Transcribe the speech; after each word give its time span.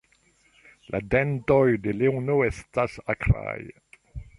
La 0.95 1.01
dentoj 1.11 1.61
de 1.85 1.95
leono 2.01 2.41
estas 2.49 3.01
akraj. 3.17 3.59